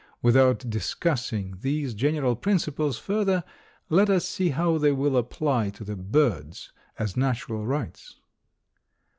[0.23, 3.43] Without discussing these general principles further
[3.87, 8.15] let us see how they will apply to the birds as natural rights.